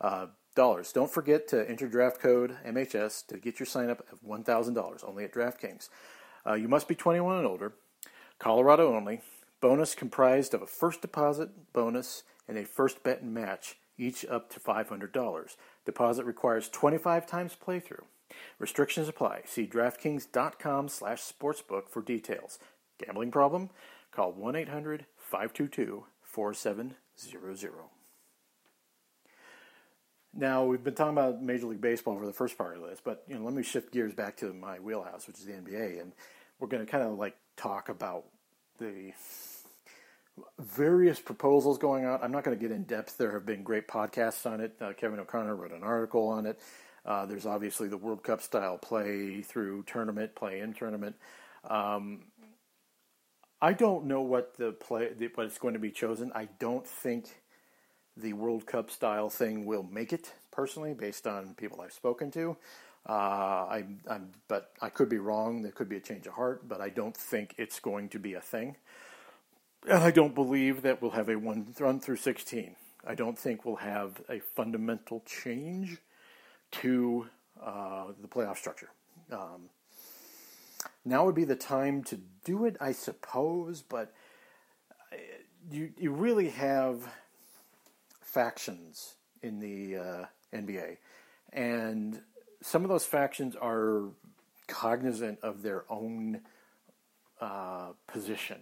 Uh. 0.00 0.26
Don't 0.56 1.10
forget 1.10 1.48
to 1.48 1.66
enter 1.70 1.88
draft 1.88 2.20
code 2.20 2.56
MHS 2.66 3.24
to 3.28 3.38
get 3.38 3.60
your 3.60 3.66
sign 3.66 3.88
up 3.88 4.02
of 4.12 4.20
$1,000 4.20 5.08
only 5.08 5.24
at 5.24 5.32
DraftKings. 5.32 5.88
Uh, 6.46 6.52
you 6.54 6.68
must 6.68 6.86
be 6.86 6.94
21 6.94 7.38
and 7.38 7.46
older, 7.46 7.72
Colorado 8.38 8.94
only, 8.94 9.22
Bonus 9.60 9.94
comprised 9.94 10.54
of 10.54 10.62
a 10.62 10.66
first 10.66 11.02
deposit 11.02 11.72
bonus 11.74 12.22
and 12.48 12.56
a 12.56 12.64
first 12.64 13.02
bet 13.02 13.20
and 13.20 13.34
match, 13.34 13.76
each 13.98 14.24
up 14.24 14.48
to 14.50 14.60
$500. 14.60 15.56
Deposit 15.84 16.24
requires 16.24 16.70
25 16.70 17.26
times 17.26 17.56
playthrough. 17.62 18.04
Restrictions 18.58 19.08
apply. 19.08 19.44
See 19.46 19.66
DraftKings.com 19.66 20.88
slash 20.88 21.22
sportsbook 21.22 21.88
for 21.88 22.02
details. 22.02 22.58
Gambling 23.04 23.30
problem? 23.30 23.70
Call 24.12 24.34
1-800-522-4700. 24.34 26.94
Now, 30.32 30.64
we've 30.64 30.84
been 30.84 30.94
talking 30.94 31.18
about 31.18 31.42
Major 31.42 31.66
League 31.66 31.80
Baseball 31.80 32.16
for 32.16 32.26
the 32.26 32.32
first 32.32 32.56
part 32.56 32.76
of 32.76 32.82
this, 32.82 33.00
but 33.02 33.24
you 33.26 33.36
know, 33.36 33.44
let 33.44 33.52
me 33.52 33.64
shift 33.64 33.92
gears 33.92 34.14
back 34.14 34.36
to 34.38 34.52
my 34.52 34.78
wheelhouse, 34.78 35.26
which 35.26 35.38
is 35.38 35.44
the 35.44 35.52
NBA, 35.52 36.00
and 36.00 36.12
we're 36.60 36.68
going 36.68 36.84
to 36.84 36.90
kind 36.90 37.02
of 37.02 37.18
like 37.18 37.36
talk 37.56 37.88
about 37.88 38.26
the 38.78 39.12
various 40.58 41.20
proposals 41.20 41.78
going 41.78 42.06
on. 42.06 42.20
I'm 42.22 42.32
not 42.32 42.44
going 42.44 42.56
to 42.56 42.60
get 42.60 42.74
in 42.74 42.84
depth. 42.84 43.18
There 43.18 43.32
have 43.32 43.44
been 43.44 43.62
great 43.62 43.88
podcasts 43.88 44.50
on 44.50 44.60
it. 44.60 44.74
Uh, 44.80 44.92
Kevin 44.92 45.18
O'Connor 45.18 45.56
wrote 45.56 45.72
an 45.72 45.82
article 45.82 46.28
on 46.28 46.46
it. 46.46 46.60
Uh, 47.04 47.26
there's 47.26 47.46
obviously 47.46 47.88
the 47.88 47.96
World 47.96 48.22
Cup 48.22 48.42
style 48.42 48.78
play 48.78 49.42
through 49.42 49.84
tournament, 49.84 50.34
play 50.34 50.60
in 50.60 50.72
tournament. 50.72 51.16
Um, 51.68 52.24
I 53.62 53.72
don't 53.72 54.06
know 54.06 54.22
what 54.22 54.56
the 54.56 54.72
play 54.72 55.10
what 55.34 55.46
is 55.46 55.58
going 55.58 55.74
to 55.74 55.80
be 55.80 55.90
chosen. 55.90 56.32
I 56.34 56.48
don't 56.58 56.86
think 56.86 57.42
the 58.16 58.32
World 58.32 58.66
Cup 58.66 58.90
style 58.90 59.30
thing 59.30 59.66
will 59.66 59.82
make 59.82 60.12
it 60.12 60.32
personally, 60.50 60.94
based 60.94 61.26
on 61.26 61.54
people 61.54 61.80
I've 61.80 61.92
spoken 61.92 62.30
to. 62.32 62.56
Uh, 63.08 63.12
I, 63.12 63.84
I'm, 64.08 64.30
but 64.48 64.72
I 64.80 64.88
could 64.90 65.08
be 65.08 65.18
wrong. 65.18 65.62
There 65.62 65.72
could 65.72 65.88
be 65.88 65.96
a 65.96 66.00
change 66.00 66.26
of 66.26 66.34
heart, 66.34 66.68
but 66.68 66.80
I 66.80 66.90
don't 66.90 67.16
think 67.16 67.54
it's 67.56 67.80
going 67.80 68.10
to 68.10 68.18
be 68.18 68.34
a 68.34 68.40
thing. 68.40 68.76
And 69.88 70.02
I 70.02 70.10
don't 70.10 70.34
believe 70.34 70.82
that 70.82 71.00
we'll 71.00 71.12
have 71.12 71.30
a 71.30 71.36
one 71.36 71.74
run 71.78 72.00
through 72.00 72.16
16. 72.16 72.76
I 73.06 73.14
don't 73.14 73.38
think 73.38 73.64
we'll 73.64 73.76
have 73.76 74.20
a 74.28 74.40
fundamental 74.40 75.22
change 75.24 75.98
to 76.72 77.26
uh, 77.62 78.06
the 78.20 78.28
playoff 78.28 78.56
structure. 78.56 78.90
Um, 79.30 79.70
now 81.04 81.24
would 81.24 81.34
be 81.34 81.44
the 81.44 81.56
time 81.56 82.02
to 82.04 82.20
do 82.44 82.64
it, 82.64 82.76
I 82.80 82.92
suppose, 82.92 83.82
but 83.82 84.12
uh, 85.12 85.16
you 85.70 85.92
you 85.98 86.12
really 86.12 86.50
have 86.50 87.02
factions 88.20 89.14
in 89.42 89.60
the 89.60 89.96
uh, 89.96 90.24
NBA, 90.54 90.98
and 91.52 92.20
some 92.62 92.82
of 92.84 92.88
those 92.88 93.04
factions 93.04 93.56
are 93.56 94.04
cognizant 94.66 95.38
of 95.42 95.62
their 95.62 95.84
own 95.90 96.40
uh, 97.40 97.88
position 98.06 98.60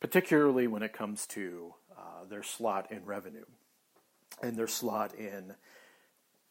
particularly 0.00 0.66
when 0.66 0.82
it 0.82 0.92
comes 0.92 1.26
to 1.26 1.74
uh, 1.96 2.24
their 2.28 2.42
slot 2.42 2.90
in 2.90 3.04
revenue 3.04 3.44
and 4.42 4.56
their 4.56 4.68
slot 4.68 5.14
in 5.14 5.54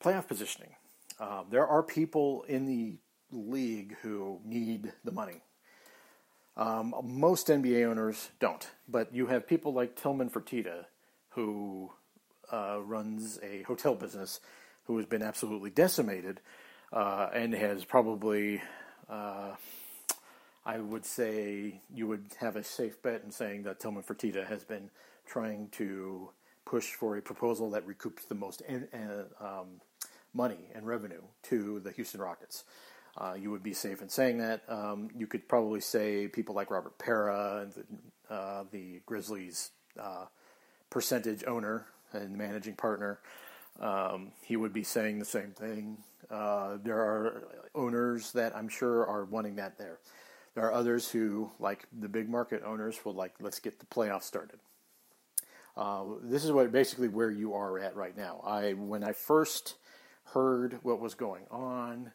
playoff 0.04 0.28
positioning. 0.28 0.76
Um, 1.20 1.46
there 1.50 1.66
are 1.66 1.84
people 1.84 2.44
in 2.48 2.66
the 2.66 2.98
league 3.32 3.96
who 4.02 4.40
need 4.46 4.94
the 5.04 5.12
money. 5.12 5.42
Um, 6.56 6.96
most 7.04 7.48
NBA 7.48 7.86
owners 7.88 8.32
don't, 8.40 8.68
but 8.88 9.14
you 9.14 9.28
have 9.28 9.48
people 9.48 9.74
like 9.74 9.96
Tillman 9.96 10.30
Fertitta, 10.30 10.86
who 11.30 11.92
uh, 12.52 12.80
runs 12.82 13.40
a 13.44 13.62
hotel 13.64 13.94
business, 13.94 14.40
who 14.86 14.98
has 14.98 15.06
been 15.06 15.22
absolutely 15.22 15.70
decimated, 15.70 16.40
uh, 16.92 17.30
and 17.34 17.54
has 17.54 17.86
probably, 17.86 18.62
uh, 19.10 19.52
I 20.66 20.80
would 20.80 21.06
say, 21.06 21.82
you 21.94 22.08
would 22.08 22.26
have 22.40 22.56
a 22.56 22.64
safe 22.64 23.02
bet 23.04 23.22
in 23.24 23.32
saying 23.32 23.64
that 23.64 23.80
Tillman 23.80 24.04
Fertitta 24.04 24.48
has 24.48 24.64
been 24.64 24.90
trying 25.28 25.70
to 25.74 26.30
push 26.66 26.94
for 26.94 27.18
a 27.18 27.22
proposal 27.22 27.70
that 27.72 27.88
recoups 27.88 28.28
the 28.28 28.36
most 28.36 28.62
um, 29.40 29.82
money 30.38 30.70
and 30.74 30.86
revenue 30.86 31.22
to 31.44 31.82
the 31.82 31.92
Houston 31.92 32.22
Rockets. 32.22 32.64
Uh, 33.18 33.34
you 33.34 33.50
would 33.50 33.64
be 33.64 33.74
safe 33.74 34.02
in 34.02 34.10
saying 34.10 34.38
that. 34.38 34.62
Um, 34.70 35.10
you 35.18 35.26
could 35.26 35.50
probably 35.50 35.82
say 35.82 36.28
people 36.28 36.54
like 36.54 36.70
Robert 36.70 36.98
Pera, 37.00 37.68
the, 37.76 38.34
uh, 38.34 38.64
the 38.72 39.02
Grizzlies' 39.08 39.72
uh, 40.00 40.26
percentage 40.92 41.44
owner 41.48 41.88
and 42.14 42.38
managing 42.38 42.76
partner, 42.76 43.20
um, 43.80 44.32
he 44.44 44.56
would 44.56 44.72
be 44.72 44.84
saying 44.84 45.20
the 45.20 45.26
same 45.26 45.52
thing. 45.52 45.98
Uh, 46.30 46.78
there 46.84 47.00
are 47.00 47.48
owners 47.74 48.32
that 48.34 48.56
I'm 48.56 48.70
sure 48.70 49.06
are 49.08 49.26
wanting 49.26 49.56
that 49.56 49.78
there. 49.78 49.98
There 50.54 50.66
are 50.66 50.74
others 50.74 51.10
who, 51.10 51.52
like 51.60 51.86
the 52.00 52.10
big 52.10 52.30
market 52.30 52.64
owners, 52.64 53.04
will 53.04 53.14
like, 53.14 53.34
let's 53.40 53.60
get 53.60 53.80
the 53.80 53.86
playoffs 53.86 54.24
started. 54.24 54.60
Uh, 55.76 56.04
this 56.24 56.44
is 56.44 56.52
what 56.52 56.72
basically 56.72 57.08
where 57.08 57.30
you 57.30 57.54
are 57.54 57.78
at 57.80 57.96
right 57.96 58.18
now. 58.18 58.42
I 58.44 58.74
when 58.74 59.04
I 59.04 59.14
first 59.14 59.76
heard 60.34 60.80
what 60.84 61.00
was 61.00 61.16
going 61.16 61.46
on, 61.50 62.12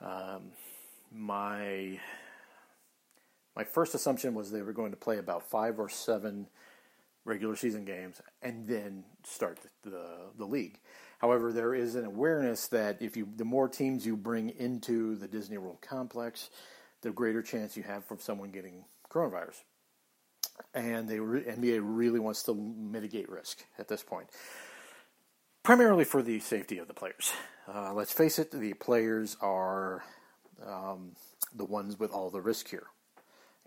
um, 0.00 0.52
my 1.12 1.98
my 3.56 3.64
first 3.64 3.94
assumption 3.94 4.34
was 4.34 4.50
they 4.50 4.62
were 4.62 4.72
going 4.72 4.92
to 4.92 4.96
play 4.96 5.18
about 5.18 5.48
five 5.48 5.80
or 5.80 5.88
seven 5.88 6.46
regular 7.24 7.56
season 7.56 7.84
games 7.84 8.22
and 8.40 8.68
then 8.68 9.04
start 9.24 9.58
the, 9.82 9.90
the, 9.90 10.06
the 10.38 10.44
league. 10.44 10.78
However, 11.18 11.52
there 11.52 11.74
is 11.74 11.96
an 11.96 12.04
awareness 12.04 12.68
that 12.68 13.02
if 13.02 13.16
you 13.16 13.28
the 13.36 13.44
more 13.44 13.68
teams 13.68 14.06
you 14.06 14.16
bring 14.16 14.50
into 14.50 15.16
the 15.16 15.26
Disney 15.26 15.58
World 15.58 15.78
complex, 15.80 16.50
the 17.02 17.10
greater 17.10 17.42
chance 17.42 17.76
you 17.76 17.82
have 17.82 18.04
from 18.04 18.18
someone 18.18 18.50
getting 18.50 18.84
coronavirus. 19.10 19.62
And 20.74 21.08
they 21.08 21.16
NBA 21.16 21.80
really 21.82 22.20
wants 22.20 22.42
to 22.44 22.54
mitigate 22.54 23.28
risk 23.28 23.64
at 23.78 23.88
this 23.88 24.02
point 24.02 24.28
primarily 25.68 26.02
for 26.02 26.22
the 26.22 26.40
safety 26.40 26.78
of 26.78 26.88
the 26.88 26.94
players. 26.94 27.30
Uh, 27.70 27.92
let's 27.92 28.10
face 28.10 28.38
it, 28.38 28.50
the 28.50 28.72
players 28.72 29.36
are 29.42 30.02
um, 30.66 31.12
the 31.54 31.64
ones 31.66 31.98
with 31.98 32.10
all 32.10 32.30
the 32.30 32.40
risk 32.40 32.70
here, 32.70 32.86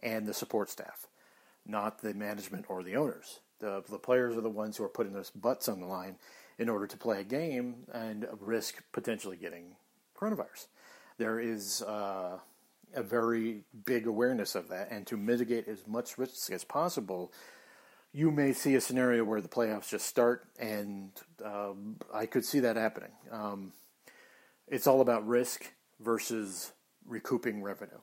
and 0.02 0.26
the 0.26 0.34
support 0.34 0.68
staff, 0.68 1.06
not 1.64 2.02
the 2.02 2.12
management 2.16 2.66
or 2.70 2.82
the 2.82 2.96
owners. 2.96 3.40
The, 3.60 3.84
the 3.88 4.00
players 4.00 4.36
are 4.36 4.42
the 4.42 4.50
ones 4.50 4.78
who 4.78 4.84
are 4.84 4.90
putting 4.90 5.14
their 5.14 5.26
butts 5.36 5.70
on 5.70 5.80
the 5.80 5.86
line 5.86 6.16
in 6.58 6.70
order 6.70 6.88
to 6.88 6.98
play 6.98 7.22
a 7.22 7.24
game 7.24 7.86
and 7.94 8.26
risk 8.40 8.82
potentially 8.94 9.38
getting 9.38 9.76
coronavirus. 10.20 10.70
There 11.20 11.40
is 11.40 11.84
uh, 11.84 12.40
a 12.96 13.04
very 13.04 13.62
big 13.86 14.08
awareness 14.08 14.56
of 14.56 14.70
that, 14.70 14.88
and 14.90 15.06
to 15.06 15.18
mitigate 15.18 15.68
as 15.68 15.86
much 15.86 16.18
risk 16.18 16.52
as 16.52 16.64
possible, 16.64 17.32
you 18.14 18.32
may 18.32 18.54
see 18.54 18.76
a 18.76 18.82
scenario 18.82 19.24
where 19.24 19.42
the 19.42 19.48
playoffs 19.48 19.90
just 19.90 20.06
start, 20.06 20.46
and 20.60 21.12
um, 21.44 21.98
I 22.14 22.26
could 22.26 22.46
see 22.46 22.60
that 22.60 22.76
happening. 22.76 23.12
Um, 23.32 23.72
it's 24.68 24.88
all 24.88 25.02
about 25.02 25.26
risk 25.28 25.72
versus 26.00 26.72
recouping 27.08 27.62
revenue, 27.62 28.00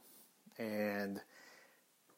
and 0.59 1.21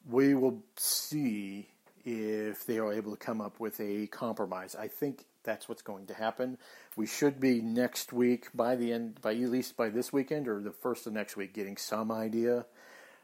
we 0.09 0.35
will 0.35 0.62
see 0.76 1.68
if 2.04 2.64
they 2.64 2.78
are 2.78 2.92
able 2.92 3.11
to 3.11 3.16
come 3.16 3.40
up 3.40 3.61
with 3.61 3.80
a 3.80 4.06
compromise. 4.06 4.75
I 4.75 4.88
think 4.88 5.25
that's 5.42 5.68
what's 5.68 5.82
going 5.82 6.06
to 6.06 6.14
happen. 6.14 6.59
We 6.97 7.06
should 7.06 7.40
be 7.40 7.61
next 7.61 8.12
week 8.12 8.49
by 8.54 8.76
the 8.76 8.92
end, 8.92 9.21
by 9.21 9.32
at 9.32 9.38
least 9.38 9.76
by 9.76 9.88
this 9.88 10.12
weekend 10.12 10.49
or 10.49 10.60
the 10.60 10.71
first 10.71 11.06
of 11.06 11.12
next 11.12 11.36
week, 11.36 11.54
getting 11.54 11.76
some 11.76 12.12
idea 12.12 12.67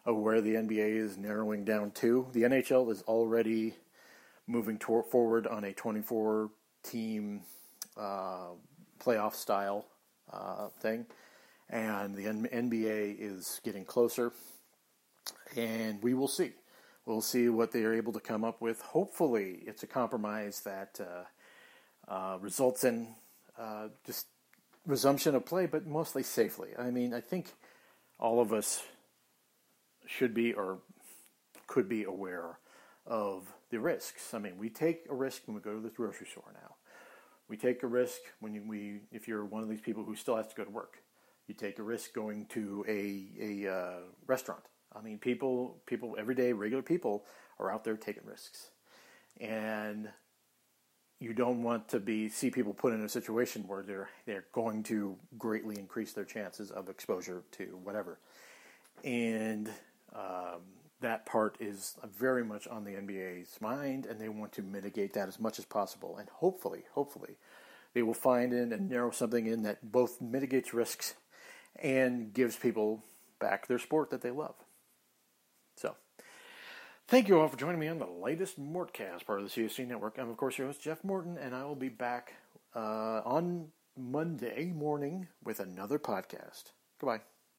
of 0.04 0.16
where 0.16 0.40
the 0.40 0.54
NBA 0.54 0.96
is 0.96 1.16
narrowing 1.16 1.64
down 1.64 1.90
to. 1.92 2.26
The 2.32 2.42
NHL 2.42 2.90
is 2.90 3.02
already 3.02 3.74
moving 4.46 4.78
forward 4.78 5.46
on 5.46 5.64
a 5.64 5.72
24 5.72 6.50
team 6.82 7.42
uh, 7.96 8.50
playoff 8.98 9.34
style 9.34 9.86
uh, 10.32 10.68
thing. 10.80 11.06
And 11.68 12.14
the 12.14 12.26
N- 12.26 12.48
NBA 12.52 13.16
is 13.18 13.60
getting 13.64 13.84
closer. 13.84 14.32
And 15.56 16.02
we 16.02 16.14
will 16.14 16.28
see. 16.28 16.52
We'll 17.04 17.20
see 17.20 17.48
what 17.48 17.72
they 17.72 17.82
are 17.84 17.94
able 17.94 18.12
to 18.12 18.20
come 18.20 18.44
up 18.44 18.60
with. 18.60 18.80
Hopefully, 18.80 19.60
it's 19.66 19.82
a 19.82 19.86
compromise 19.86 20.60
that 20.60 21.00
uh, 21.00 21.24
uh 22.08 22.38
results 22.40 22.84
in 22.84 23.08
uh, 23.58 23.88
just 24.04 24.26
resumption 24.86 25.34
of 25.34 25.44
play, 25.44 25.66
but 25.66 25.86
mostly 25.86 26.22
safely. 26.22 26.70
I 26.78 26.90
mean, 26.90 27.12
I 27.12 27.20
think 27.20 27.52
all 28.18 28.40
of 28.40 28.52
us 28.52 28.82
should 30.06 30.34
be 30.34 30.52
or 30.52 30.78
could 31.66 31.88
be 31.88 32.04
aware 32.04 32.58
of 33.06 33.52
the 33.70 33.78
risks. 33.80 34.34
I 34.34 34.38
mean, 34.38 34.58
we 34.58 34.70
take 34.70 35.06
a 35.08 35.14
risk 35.14 35.42
when 35.46 35.54
we 35.54 35.60
go 35.60 35.74
to 35.74 35.80
the 35.80 35.90
grocery 35.90 36.26
store 36.26 36.52
now. 36.54 36.74
We 37.48 37.56
take 37.56 37.82
a 37.82 37.86
risk 37.86 38.18
when 38.40 38.54
you, 38.54 38.62
we, 38.66 39.00
if 39.12 39.28
you're 39.28 39.44
one 39.44 39.62
of 39.62 39.68
these 39.68 39.80
people 39.80 40.04
who 40.04 40.16
still 40.16 40.36
has 40.36 40.48
to 40.48 40.54
go 40.54 40.64
to 40.64 40.70
work. 40.70 40.98
You 41.46 41.54
take 41.54 41.78
a 41.78 41.82
risk 41.82 42.12
going 42.12 42.46
to 42.46 42.84
a 42.88 43.64
a 43.66 43.72
uh, 43.72 43.98
restaurant. 44.26 44.64
I 44.92 45.00
mean, 45.00 45.18
people, 45.18 45.80
people, 45.86 46.16
everyday 46.18 46.52
regular 46.52 46.82
people 46.82 47.24
are 47.60 47.70
out 47.70 47.84
there 47.84 47.96
taking 47.96 48.24
risks, 48.26 48.70
and 49.40 50.08
you 51.20 51.32
don't 51.32 51.62
want 51.62 51.88
to 51.90 52.00
be 52.00 52.28
see 52.28 52.50
people 52.50 52.74
put 52.74 52.92
in 52.92 53.04
a 53.04 53.08
situation 53.08 53.62
where 53.68 53.84
they're 53.84 54.08
they're 54.26 54.46
going 54.52 54.82
to 54.84 55.16
greatly 55.38 55.78
increase 55.78 56.12
their 56.12 56.24
chances 56.24 56.72
of 56.72 56.88
exposure 56.88 57.44
to 57.52 57.78
whatever. 57.84 58.18
And 59.04 59.68
um, 60.14 60.62
that 61.00 61.26
part 61.26 61.56
is 61.60 61.96
very 62.18 62.44
much 62.44 62.66
on 62.66 62.84
the 62.84 62.92
NBA's 62.92 63.60
mind, 63.60 64.06
and 64.06 64.20
they 64.20 64.28
want 64.28 64.52
to 64.52 64.62
mitigate 64.62 65.12
that 65.14 65.28
as 65.28 65.38
much 65.38 65.58
as 65.58 65.64
possible. 65.64 66.16
And 66.16 66.28
hopefully, 66.28 66.84
hopefully, 66.92 67.36
they 67.94 68.02
will 68.02 68.14
find 68.14 68.52
in 68.52 68.72
and 68.72 68.88
narrow 68.88 69.10
something 69.10 69.46
in 69.46 69.62
that 69.62 69.92
both 69.92 70.20
mitigates 70.20 70.72
risks 70.72 71.14
and 71.78 72.32
gives 72.32 72.56
people 72.56 73.02
back 73.38 73.66
their 73.66 73.78
sport 73.78 74.10
that 74.10 74.22
they 74.22 74.30
love. 74.30 74.54
So, 75.76 75.96
thank 77.08 77.28
you 77.28 77.40
all 77.40 77.48
for 77.48 77.58
joining 77.58 77.80
me 77.80 77.88
on 77.88 77.98
the 77.98 78.06
latest 78.06 78.58
Mortcast, 78.58 79.26
part 79.26 79.40
of 79.40 79.52
the 79.52 79.62
CSG 79.62 79.86
Network. 79.86 80.16
I'm, 80.18 80.30
of 80.30 80.36
course, 80.38 80.56
your 80.56 80.68
host, 80.68 80.80
Jeff 80.80 81.04
Morton, 81.04 81.36
and 81.36 81.54
I 81.54 81.64
will 81.64 81.74
be 81.74 81.90
back 81.90 82.34
uh, 82.74 83.20
on 83.24 83.68
Monday 83.98 84.72
morning 84.74 85.28
with 85.44 85.60
another 85.60 85.98
podcast. 85.98 86.72
Goodbye. 86.98 87.20